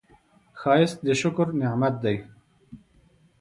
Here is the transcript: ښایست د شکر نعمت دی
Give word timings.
ښایست 0.59 0.97
د 1.07 1.09
شکر 1.21 1.47
نعمت 1.59 1.95
دی 2.03 2.17